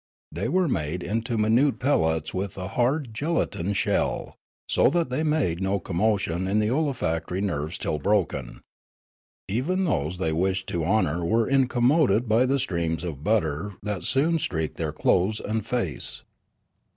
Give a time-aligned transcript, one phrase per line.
[0.31, 4.35] They were made into minute pellets with a hard gelatine shell,
[4.67, 8.61] so that they made no commotion in the olfactory nerves till broken.
[9.47, 14.39] Even those they wished to honour were incommoded by the streams of butter that soon
[14.39, 16.23] streaked their clothes and face.